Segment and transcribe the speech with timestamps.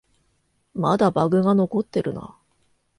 [0.73, 2.35] まだバグが残ってるな